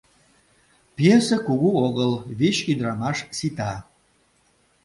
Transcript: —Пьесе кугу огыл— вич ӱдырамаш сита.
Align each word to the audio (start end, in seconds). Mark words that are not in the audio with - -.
—Пьесе 0.95 1.37
кугу 1.47 1.69
огыл— 1.87 2.11
вич 2.39 2.57
ӱдырамаш 2.71 3.17
сита. 3.37 3.73